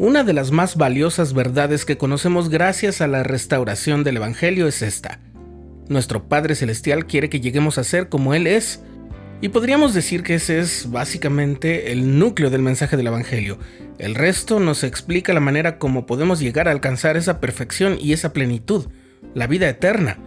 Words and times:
Una 0.00 0.22
de 0.22 0.32
las 0.32 0.52
más 0.52 0.76
valiosas 0.76 1.32
verdades 1.32 1.84
que 1.84 1.98
conocemos 1.98 2.50
gracias 2.50 3.00
a 3.00 3.08
la 3.08 3.24
restauración 3.24 4.04
del 4.04 4.18
Evangelio 4.18 4.68
es 4.68 4.80
esta. 4.80 5.18
Nuestro 5.88 6.28
Padre 6.28 6.54
Celestial 6.54 7.04
quiere 7.06 7.28
que 7.28 7.40
lleguemos 7.40 7.78
a 7.78 7.84
ser 7.84 8.08
como 8.08 8.32
Él 8.32 8.46
es. 8.46 8.80
Y 9.40 9.48
podríamos 9.48 9.94
decir 9.94 10.22
que 10.22 10.36
ese 10.36 10.60
es 10.60 10.88
básicamente 10.92 11.90
el 11.90 12.16
núcleo 12.16 12.48
del 12.48 12.62
mensaje 12.62 12.96
del 12.96 13.08
Evangelio. 13.08 13.58
El 13.98 14.14
resto 14.14 14.60
nos 14.60 14.84
explica 14.84 15.32
la 15.32 15.40
manera 15.40 15.80
como 15.80 16.06
podemos 16.06 16.38
llegar 16.38 16.68
a 16.68 16.70
alcanzar 16.70 17.16
esa 17.16 17.40
perfección 17.40 17.98
y 18.00 18.12
esa 18.12 18.32
plenitud, 18.32 18.86
la 19.34 19.48
vida 19.48 19.68
eterna. 19.68 20.18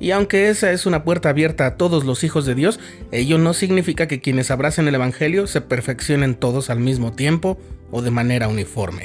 Y 0.00 0.10
aunque 0.10 0.48
esa 0.48 0.72
es 0.72 0.84
una 0.84 1.04
puerta 1.04 1.28
abierta 1.28 1.64
a 1.66 1.76
todos 1.76 2.04
los 2.04 2.24
hijos 2.24 2.44
de 2.44 2.56
Dios, 2.56 2.80
ello 3.12 3.38
no 3.38 3.54
significa 3.54 4.08
que 4.08 4.20
quienes 4.20 4.50
abracen 4.50 4.88
el 4.88 4.96
Evangelio 4.96 5.46
se 5.46 5.60
perfeccionen 5.60 6.34
todos 6.34 6.70
al 6.70 6.80
mismo 6.80 7.12
tiempo 7.12 7.56
de 8.02 8.10
manera 8.10 8.48
uniforme. 8.48 9.04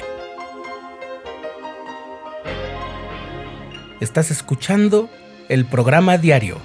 Estás 4.00 4.30
escuchando 4.30 5.08
el 5.48 5.64
programa 5.64 6.18
diario, 6.18 6.58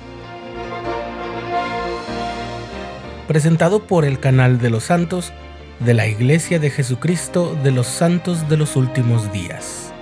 presentado 3.27 3.85
por 3.85 4.05
el 4.05 4.20
canal 4.20 4.59
de 4.59 4.70
los 4.70 4.85
santos 4.85 5.34
de 5.80 5.94
la 5.94 6.08
Iglesia 6.08 6.59
de 6.59 6.70
Jesucristo 6.70 7.55
de 7.63 7.71
los 7.71 7.88
Santos 7.88 8.49
de 8.49 8.57
los 8.57 8.76
Últimos 8.76 9.32
Días. 9.32 9.94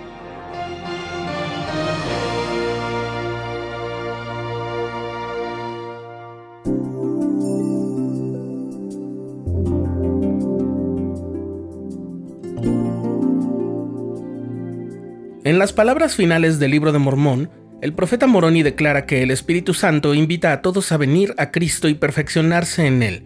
En 15.46 15.60
las 15.60 15.74
palabras 15.74 16.16
finales 16.16 16.58
del 16.58 16.72
libro 16.72 16.92
de 16.92 16.98
Mormón, 16.98 17.52
el 17.84 17.94
profeta 17.94 18.26
Moroni 18.26 18.64
declara 18.64 19.06
que 19.06 19.22
el 19.22 19.30
Espíritu 19.30 19.76
Santo 19.76 20.16
invita 20.16 20.52
a 20.52 20.64
todos 20.64 20.92
a 20.92 20.98
venir 20.98 21.36
a 21.38 21.52
Cristo 21.52 21.88
y 21.88 21.94
perfeccionarse 21.94 22.88
en 22.88 23.04
Él. 23.04 23.24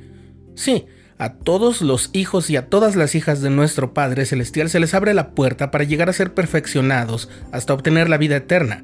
Sí, 0.53 0.85
a 1.17 1.35
todos 1.35 1.81
los 1.81 2.09
hijos 2.11 2.49
y 2.49 2.57
a 2.57 2.67
todas 2.67 2.97
las 2.97 3.15
hijas 3.15 3.41
de 3.41 3.49
nuestro 3.49 3.93
Padre 3.93 4.25
Celestial 4.25 4.69
se 4.69 4.81
les 4.81 4.93
abre 4.93 5.13
la 5.13 5.31
puerta 5.31 5.71
para 5.71 5.85
llegar 5.85 6.09
a 6.09 6.13
ser 6.13 6.33
perfeccionados 6.33 7.29
hasta 7.53 7.73
obtener 7.73 8.09
la 8.09 8.17
vida 8.17 8.35
eterna, 8.35 8.83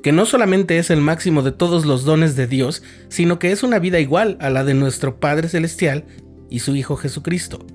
que 0.00 0.12
no 0.12 0.24
solamente 0.24 0.78
es 0.78 0.90
el 0.90 1.00
máximo 1.00 1.42
de 1.42 1.50
todos 1.50 1.86
los 1.86 2.04
dones 2.04 2.36
de 2.36 2.46
Dios, 2.46 2.84
sino 3.08 3.40
que 3.40 3.50
es 3.50 3.64
una 3.64 3.80
vida 3.80 3.98
igual 3.98 4.36
a 4.40 4.48
la 4.48 4.62
de 4.62 4.74
nuestro 4.74 5.18
Padre 5.18 5.48
Celestial 5.48 6.04
y 6.48 6.60
su 6.60 6.76
Hijo 6.76 6.94
Jesucristo. 6.94 7.66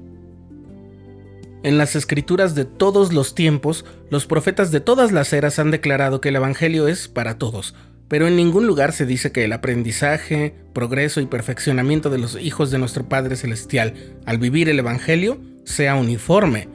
En 1.65 1.79
las 1.79 1.95
escrituras 1.95 2.53
de 2.53 2.63
todos 2.63 3.11
los 3.11 3.33
tiempos, 3.33 3.85
los 4.11 4.27
profetas 4.27 4.69
de 4.69 4.81
todas 4.81 5.11
las 5.11 5.33
eras 5.33 5.57
han 5.57 5.71
declarado 5.71 6.21
que 6.21 6.29
el 6.29 6.35
Evangelio 6.35 6.87
es 6.87 7.07
para 7.07 7.39
todos, 7.39 7.73
pero 8.07 8.27
en 8.27 8.35
ningún 8.35 8.67
lugar 8.67 8.93
se 8.93 9.07
dice 9.07 9.31
que 9.31 9.45
el 9.45 9.51
aprendizaje, 9.51 10.53
progreso 10.73 11.21
y 11.21 11.25
perfeccionamiento 11.25 12.11
de 12.11 12.19
los 12.19 12.39
hijos 12.39 12.69
de 12.69 12.77
nuestro 12.77 13.09
Padre 13.09 13.35
Celestial 13.35 13.95
al 14.27 14.37
vivir 14.37 14.69
el 14.69 14.77
Evangelio 14.77 15.39
sea 15.63 15.95
uniforme, 15.95 16.69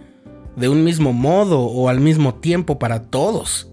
de 0.57 0.69
un 0.69 0.83
mismo 0.83 1.13
modo 1.13 1.61
o 1.61 1.89
al 1.89 2.01
mismo 2.01 2.35
tiempo 2.41 2.81
para 2.81 3.05
todos. 3.11 3.71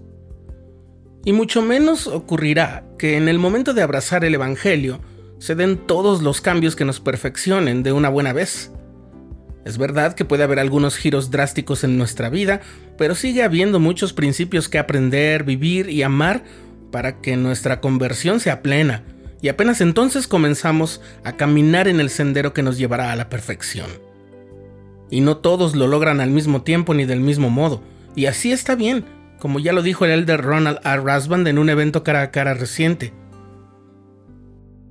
Y 1.24 1.32
mucho 1.32 1.62
menos 1.62 2.06
ocurrirá 2.06 2.84
que 2.96 3.16
en 3.16 3.28
el 3.28 3.40
momento 3.40 3.74
de 3.74 3.82
abrazar 3.82 4.24
el 4.24 4.36
Evangelio 4.36 5.00
se 5.40 5.56
den 5.56 5.78
todos 5.78 6.22
los 6.22 6.40
cambios 6.40 6.76
que 6.76 6.84
nos 6.84 7.00
perfeccionen 7.00 7.82
de 7.82 7.90
una 7.90 8.08
buena 8.08 8.32
vez. 8.32 8.70
Es 9.68 9.76
verdad 9.76 10.14
que 10.14 10.24
puede 10.24 10.44
haber 10.44 10.60
algunos 10.60 10.96
giros 10.96 11.30
drásticos 11.30 11.84
en 11.84 11.98
nuestra 11.98 12.30
vida, 12.30 12.62
pero 12.96 13.14
sigue 13.14 13.42
habiendo 13.42 13.78
muchos 13.78 14.14
principios 14.14 14.66
que 14.70 14.78
aprender, 14.78 15.44
vivir 15.44 15.90
y 15.90 16.02
amar 16.02 16.42
para 16.90 17.20
que 17.20 17.36
nuestra 17.36 17.78
conversión 17.78 18.40
sea 18.40 18.62
plena, 18.62 19.04
y 19.42 19.48
apenas 19.48 19.82
entonces 19.82 20.26
comenzamos 20.26 21.02
a 21.22 21.36
caminar 21.36 21.86
en 21.86 22.00
el 22.00 22.08
sendero 22.08 22.54
que 22.54 22.62
nos 22.62 22.78
llevará 22.78 23.12
a 23.12 23.16
la 23.16 23.28
perfección. 23.28 23.90
Y 25.10 25.20
no 25.20 25.36
todos 25.36 25.76
lo 25.76 25.86
logran 25.86 26.22
al 26.22 26.30
mismo 26.30 26.62
tiempo 26.62 26.94
ni 26.94 27.04
del 27.04 27.20
mismo 27.20 27.50
modo, 27.50 27.82
y 28.16 28.24
así 28.24 28.52
está 28.52 28.74
bien, 28.74 29.04
como 29.38 29.58
ya 29.58 29.74
lo 29.74 29.82
dijo 29.82 30.06
el 30.06 30.12
elder 30.12 30.40
Ronald 30.40 30.78
R. 30.82 31.02
Rasband 31.02 31.46
en 31.46 31.58
un 31.58 31.68
evento 31.68 32.02
cara 32.04 32.22
a 32.22 32.30
cara 32.30 32.54
reciente. 32.54 33.12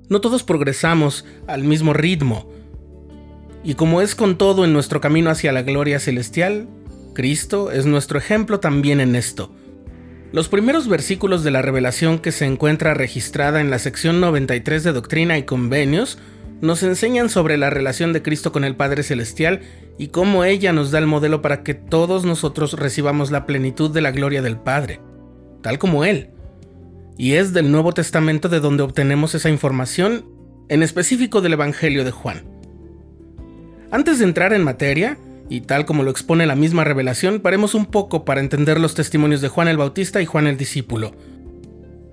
No 0.08 0.22
todos 0.22 0.44
progresamos 0.44 1.26
al 1.48 1.64
mismo 1.64 1.94
ritmo, 1.94 2.48
y 3.68 3.76
como 3.76 4.02
es 4.02 4.16
con 4.16 4.38
todo 4.38 4.64
en 4.64 4.72
nuestro 4.72 5.02
camino 5.02 5.30
hacia 5.30 5.52
la 5.52 5.62
gloria 5.62 6.00
celestial, 6.00 6.70
Cristo 7.14 7.70
es 7.70 7.86
nuestro 7.86 8.18
ejemplo 8.18 8.62
también 8.62 9.02
en 9.02 9.14
esto. 9.14 9.54
Los 10.32 10.48
primeros 10.48 10.88
versículos 10.88 11.44
de 11.44 11.52
la 11.52 11.62
revelación 11.62 12.20
que 12.20 12.32
se 12.32 12.46
encuentra 12.46 12.94
registrada 12.94 13.60
en 13.60 13.70
la 13.70 13.78
sección 13.78 14.22
93 14.22 14.86
de 14.86 14.94
Doctrina 14.94 15.38
y 15.38 15.44
Convenios 15.44 16.18
nos 16.62 16.82
enseñan 16.82 17.28
sobre 17.30 17.58
la 17.58 17.70
relación 17.70 18.14
de 18.14 18.22
Cristo 18.22 18.54
con 18.54 18.64
el 18.64 18.78
Padre 18.78 19.04
Celestial 19.04 19.60
y 19.98 20.08
cómo 20.08 20.46
ella 20.46 20.72
nos 20.72 20.92
da 20.92 21.00
el 21.00 21.06
modelo 21.06 21.42
para 21.42 21.64
que 21.64 21.74
todos 21.74 22.24
nosotros 22.24 22.72
recibamos 22.72 23.32
la 23.32 23.46
plenitud 23.46 23.92
de 23.92 24.00
la 24.00 24.12
gloria 24.12 24.42
del 24.42 24.56
Padre, 24.56 25.02
tal 25.62 25.78
como 25.78 26.06
Él. 26.06 26.30
Y 27.18 27.34
es 27.34 27.52
del 27.52 27.70
Nuevo 27.70 27.92
Testamento 27.92 28.48
de 28.48 28.62
donde 28.62 28.84
obtenemos 28.84 29.36
esa 29.36 29.50
información, 29.50 30.24
en 30.70 30.84
específico 30.84 31.42
del 31.42 31.52
Evangelio 31.52 32.06
de 32.06 32.12
Juan. 32.12 32.57
Antes 33.90 34.20
de 34.20 34.26
entrar 34.26 34.52
en 34.54 34.64
materia, 34.64 35.18
y 35.50 35.62
tal 35.62 35.86
como 35.86 36.04
lo 36.04 36.12
expone 36.12 36.46
la 36.46 36.56
misma 36.56 36.84
revelación, 36.84 37.40
paremos 37.40 37.74
un 37.74 37.86
poco 37.86 38.26
para 38.26 38.42
entender 38.42 38.80
los 38.80 38.96
testimonios 38.96 39.40
de 39.40 39.48
Juan 39.48 39.70
el 39.70 39.78
Bautista 39.78 40.22
y 40.22 40.26
Juan 40.26 40.46
el 40.48 40.58
Discípulo. 40.58 41.14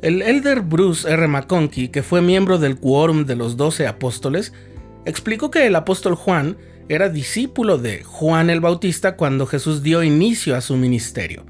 El 0.01 0.23
elder 0.23 0.61
Bruce 0.61 1.11
R. 1.11 1.27
McConkie, 1.27 1.89
que 1.89 2.03
fue 2.03 2.23
miembro 2.23 2.59
del 2.59 2.77
quórum 2.77 3.25
de 3.25 3.35
los 3.35 3.57
doce 3.57 3.89
apóstoles, 3.89 4.53
explicó 5.05 5.51
que 5.51 5.67
el 5.67 5.75
apóstol 5.75 6.15
Juan 6.15 6.57
era 6.89 7.09
discípulo 7.09 7.79
de 7.79 8.05
Juan 8.05 8.51
el 8.51 8.61
Bautista 8.61 9.17
cuando 9.17 9.47
Jesús 9.47 9.83
dio 9.83 10.03
inicio 10.05 10.55
a 10.55 10.61
su 10.61 10.77
ministerio. 10.77 11.45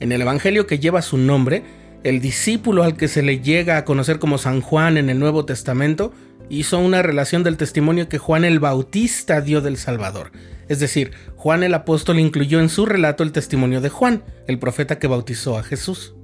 En 0.00 0.12
el 0.12 0.20
Evangelio 0.20 0.66
que 0.66 0.78
lleva 0.78 1.00
su 1.00 1.16
nombre, 1.16 1.62
el 2.04 2.20
discípulo 2.20 2.82
al 2.82 2.96
que 2.96 3.08
se 3.08 3.22
le 3.22 3.40
llega 3.40 3.78
a 3.78 3.84
conocer 3.84 4.18
como 4.18 4.36
San 4.36 4.60
Juan 4.60 4.98
en 4.98 5.08
el 5.08 5.18
Nuevo 5.18 5.44
Testamento 5.44 6.12
hizo 6.48 6.78
una 6.78 7.02
relación 7.02 7.42
del 7.42 7.56
testimonio 7.56 8.08
que 8.08 8.18
Juan 8.18 8.44
el 8.44 8.60
Bautista 8.60 9.40
dio 9.40 9.60
del 9.60 9.76
Salvador. 9.76 10.32
Es 10.68 10.80
decir, 10.80 11.12
Juan 11.36 11.62
el 11.62 11.74
apóstol 11.74 12.18
incluyó 12.18 12.60
en 12.60 12.68
su 12.68 12.86
relato 12.86 13.22
el 13.22 13.32
testimonio 13.32 13.80
de 13.80 13.88
Juan, 13.88 14.22
el 14.46 14.58
profeta 14.58 14.98
que 14.98 15.06
bautizó 15.06 15.58
a 15.58 15.62
Jesús. 15.62 16.14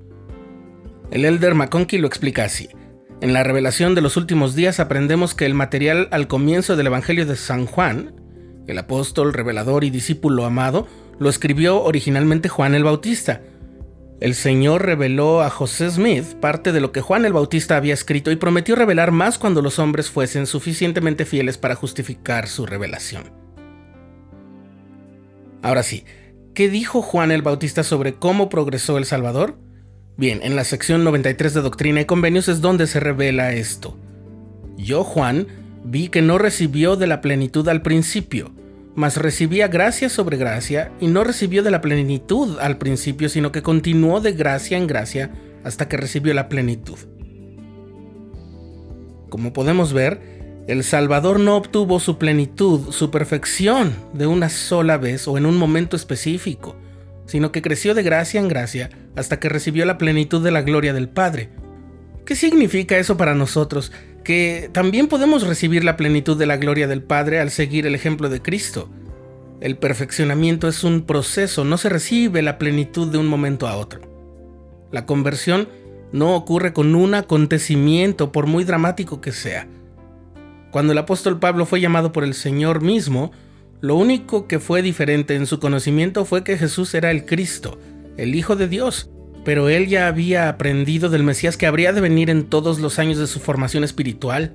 El 1.10 1.24
elder 1.24 1.54
McConkie 1.54 1.98
lo 1.98 2.06
explica 2.06 2.44
así. 2.44 2.68
En 3.20 3.32
la 3.32 3.42
revelación 3.42 3.94
de 3.94 4.00
los 4.00 4.16
últimos 4.16 4.54
días 4.54 4.80
aprendemos 4.80 5.34
que 5.34 5.46
el 5.46 5.54
material 5.54 6.08
al 6.10 6.28
comienzo 6.28 6.76
del 6.76 6.88
Evangelio 6.88 7.24
de 7.24 7.36
San 7.36 7.66
Juan, 7.66 8.14
el 8.66 8.78
apóstol, 8.78 9.32
revelador 9.32 9.84
y 9.84 9.90
discípulo 9.90 10.44
amado, 10.44 10.86
lo 11.18 11.30
escribió 11.30 11.82
originalmente 11.82 12.48
Juan 12.48 12.74
el 12.74 12.84
Bautista, 12.84 13.42
el 14.20 14.34
Señor 14.34 14.86
reveló 14.86 15.42
a 15.42 15.50
José 15.50 15.90
Smith 15.90 16.34
parte 16.40 16.72
de 16.72 16.80
lo 16.80 16.92
que 16.92 17.00
Juan 17.00 17.24
el 17.24 17.32
Bautista 17.32 17.76
había 17.76 17.94
escrito 17.94 18.30
y 18.30 18.36
prometió 18.36 18.76
revelar 18.76 19.10
más 19.10 19.38
cuando 19.38 19.60
los 19.60 19.78
hombres 19.78 20.08
fuesen 20.08 20.46
suficientemente 20.46 21.24
fieles 21.24 21.58
para 21.58 21.74
justificar 21.74 22.46
su 22.46 22.64
revelación. 22.64 23.32
Ahora 25.62 25.82
sí, 25.82 26.04
¿qué 26.54 26.68
dijo 26.68 27.02
Juan 27.02 27.32
el 27.32 27.42
Bautista 27.42 27.82
sobre 27.82 28.14
cómo 28.14 28.48
progresó 28.48 28.98
el 28.98 29.04
Salvador? 29.04 29.58
Bien, 30.16 30.40
en 30.42 30.54
la 30.54 30.64
sección 30.64 31.02
93 31.02 31.54
de 31.54 31.60
Doctrina 31.60 32.00
y 32.02 32.04
Convenios 32.04 32.48
es 32.48 32.60
donde 32.60 32.86
se 32.86 33.00
revela 33.00 33.52
esto. 33.52 33.98
Yo, 34.76 35.02
Juan, 35.02 35.48
vi 35.84 36.08
que 36.08 36.22
no 36.22 36.38
recibió 36.38 36.96
de 36.96 37.08
la 37.08 37.20
plenitud 37.20 37.68
al 37.68 37.82
principio, 37.82 38.52
mas 38.94 39.16
recibía 39.16 39.68
gracia 39.68 40.08
sobre 40.08 40.36
gracia 40.36 40.92
y 41.00 41.08
no 41.08 41.24
recibió 41.24 41.62
de 41.62 41.70
la 41.70 41.80
plenitud 41.80 42.58
al 42.60 42.78
principio, 42.78 43.28
sino 43.28 43.52
que 43.52 43.62
continuó 43.62 44.20
de 44.20 44.32
gracia 44.32 44.78
en 44.78 44.86
gracia 44.86 45.32
hasta 45.64 45.88
que 45.88 45.96
recibió 45.96 46.34
la 46.34 46.48
plenitud. 46.48 46.98
Como 49.28 49.52
podemos 49.52 49.92
ver, 49.92 50.20
el 50.68 50.84
Salvador 50.84 51.40
no 51.40 51.56
obtuvo 51.56 51.98
su 51.98 52.18
plenitud, 52.18 52.92
su 52.92 53.10
perfección, 53.10 53.94
de 54.12 54.26
una 54.26 54.48
sola 54.48 54.96
vez 54.96 55.26
o 55.26 55.36
en 55.36 55.44
un 55.44 55.56
momento 55.56 55.96
específico, 55.96 56.76
sino 57.26 57.52
que 57.52 57.62
creció 57.62 57.94
de 57.94 58.02
gracia 58.02 58.40
en 58.40 58.48
gracia 58.48 58.90
hasta 59.16 59.40
que 59.40 59.48
recibió 59.48 59.84
la 59.86 59.98
plenitud 59.98 60.42
de 60.42 60.50
la 60.50 60.62
gloria 60.62 60.92
del 60.92 61.08
Padre. 61.08 61.50
¿Qué 62.24 62.34
significa 62.36 62.98
eso 62.98 63.16
para 63.16 63.34
nosotros? 63.34 63.92
que 64.24 64.70
también 64.72 65.06
podemos 65.06 65.46
recibir 65.46 65.84
la 65.84 65.96
plenitud 65.96 66.36
de 66.36 66.46
la 66.46 66.56
gloria 66.56 66.88
del 66.88 67.02
Padre 67.02 67.38
al 67.38 67.50
seguir 67.50 67.86
el 67.86 67.94
ejemplo 67.94 68.28
de 68.30 68.42
Cristo. 68.42 68.88
El 69.60 69.76
perfeccionamiento 69.76 70.66
es 70.66 70.82
un 70.82 71.02
proceso, 71.02 71.64
no 71.64 71.78
se 71.78 71.90
recibe 71.90 72.42
la 72.42 72.58
plenitud 72.58 73.12
de 73.12 73.18
un 73.18 73.26
momento 73.26 73.68
a 73.68 73.76
otro. 73.76 74.00
La 74.90 75.06
conversión 75.06 75.68
no 76.10 76.34
ocurre 76.34 76.72
con 76.72 76.94
un 76.94 77.14
acontecimiento, 77.14 78.32
por 78.32 78.46
muy 78.46 78.64
dramático 78.64 79.20
que 79.20 79.32
sea. 79.32 79.68
Cuando 80.70 80.92
el 80.92 80.98
apóstol 80.98 81.38
Pablo 81.38 81.66
fue 81.66 81.80
llamado 81.80 82.10
por 82.10 82.24
el 82.24 82.34
Señor 82.34 82.82
mismo, 82.82 83.30
Lo 83.80 83.96
único 83.96 84.48
que 84.48 84.60
fue 84.60 84.80
diferente 84.80 85.34
en 85.34 85.44
su 85.44 85.60
conocimiento 85.60 86.24
fue 86.24 86.42
que 86.42 86.56
Jesús 86.56 86.94
era 86.94 87.10
el 87.10 87.26
Cristo, 87.26 87.78
el 88.16 88.34
Hijo 88.34 88.56
de 88.56 88.66
Dios, 88.66 89.10
pero 89.44 89.68
él 89.68 89.88
ya 89.88 90.08
había 90.08 90.48
aprendido 90.48 91.10
del 91.10 91.22
Mesías 91.22 91.56
que 91.56 91.66
habría 91.66 91.92
de 91.92 92.00
venir 92.00 92.30
en 92.30 92.44
todos 92.44 92.80
los 92.80 92.98
años 92.98 93.18
de 93.18 93.26
su 93.26 93.40
formación 93.40 93.84
espiritual. 93.84 94.54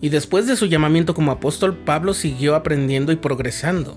Y 0.00 0.08
después 0.08 0.46
de 0.46 0.56
su 0.56 0.66
llamamiento 0.66 1.14
como 1.14 1.30
apóstol, 1.30 1.76
Pablo 1.84 2.14
siguió 2.14 2.54
aprendiendo 2.54 3.12
y 3.12 3.16
progresando. 3.16 3.96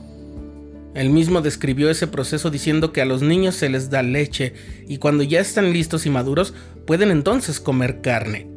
Él 0.94 1.10
mismo 1.10 1.42
describió 1.42 1.90
ese 1.90 2.08
proceso 2.08 2.52
diciendo 2.52 2.94
que 2.94 3.02
a 3.02 3.06
los 3.06 3.22
niños 3.22 3.56
se 3.56 3.70
les 3.70 3.90
da 3.90 4.04
leche 4.04 4.54
y 4.88 4.98
cuando 4.98 5.24
ya 5.24 5.40
están 5.40 5.74
listos 5.74 6.06
y 6.06 6.12
maduros 6.12 6.54
pueden 6.86 7.10
entonces 7.10 7.60
comer 7.60 8.02
carne. 8.02 8.48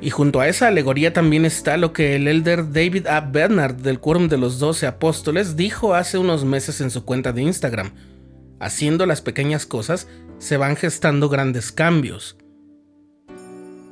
Y 0.00 0.10
junto 0.10 0.40
a 0.40 0.48
esa 0.48 0.68
alegoría 0.68 1.12
también 1.12 1.44
está 1.44 1.76
lo 1.76 1.92
que 1.92 2.14
el 2.14 2.28
elder 2.28 2.72
David 2.72 3.06
A. 3.06 3.20
Bernard 3.20 3.76
del 3.76 3.98
Quórum 3.98 4.28
de 4.28 4.36
los 4.36 4.58
Doce 4.58 4.86
Apóstoles 4.86 5.56
dijo 5.56 5.94
hace 5.94 6.18
unos 6.18 6.44
meses 6.44 6.80
en 6.80 6.90
su 6.90 7.04
cuenta 7.04 7.32
de 7.32 7.42
Instagram. 7.42 7.92
Haciendo 8.60 9.06
las 9.06 9.20
pequeñas 9.20 9.66
cosas 9.66 10.08
se 10.38 10.56
van 10.56 10.76
gestando 10.76 11.28
grandes 11.28 11.72
cambios. 11.72 12.36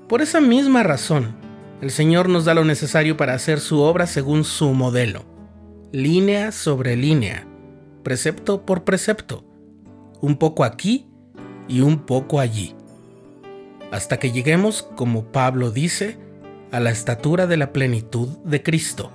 Por 0.08 0.22
esa 0.22 0.40
misma 0.40 0.82
razón, 0.82 1.34
el 1.80 1.90
Señor 1.90 2.28
nos 2.28 2.44
da 2.44 2.54
lo 2.54 2.64
necesario 2.64 3.16
para 3.16 3.34
hacer 3.34 3.60
su 3.60 3.80
obra 3.80 4.06
según 4.06 4.44
su 4.44 4.72
modelo, 4.72 5.24
línea 5.92 6.52
sobre 6.52 6.96
línea, 6.96 7.46
precepto 8.02 8.64
por 8.64 8.84
precepto, 8.84 9.44
un 10.20 10.36
poco 10.36 10.64
aquí 10.64 11.06
y 11.68 11.80
un 11.80 12.06
poco 12.06 12.40
allí, 12.40 12.74
hasta 13.90 14.18
que 14.18 14.32
lleguemos, 14.32 14.82
como 14.96 15.32
Pablo 15.32 15.70
dice, 15.70 16.18
a 16.72 16.80
la 16.80 16.90
estatura 16.90 17.46
de 17.46 17.56
la 17.56 17.72
plenitud 17.72 18.28
de 18.44 18.62
Cristo. 18.62 19.12